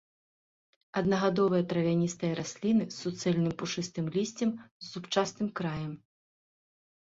Аднагадовыя 1.01 1.63
травяністыя 1.73 2.37
расліны 2.39 2.87
з 2.87 2.95
суцэльным 3.03 3.53
пушыстым 3.63 4.09
лісцем 4.17 4.49
з 4.57 4.85
зубчастым 4.91 5.47
краем. 5.61 5.93